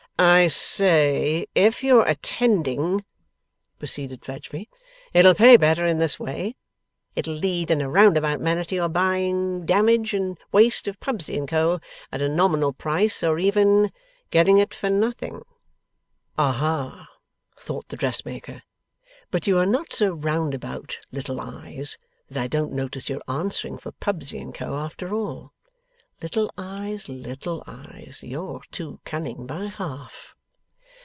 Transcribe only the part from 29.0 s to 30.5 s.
cunning by half.